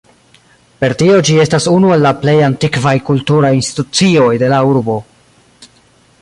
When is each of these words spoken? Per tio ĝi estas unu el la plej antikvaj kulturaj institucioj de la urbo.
Per 0.83 0.87
tio 1.01 1.17
ĝi 1.27 1.35
estas 1.43 1.67
unu 1.73 1.91
el 1.97 2.01
la 2.05 2.13
plej 2.23 2.35
antikvaj 2.47 2.95
kulturaj 3.11 3.53
institucioj 3.59 4.33
de 4.45 4.51
la 4.57 4.65
urbo. 4.73 4.99